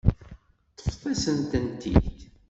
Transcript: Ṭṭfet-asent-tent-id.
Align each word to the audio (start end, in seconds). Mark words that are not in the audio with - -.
Ṭṭfet-asent-tent-id. 0.73 2.05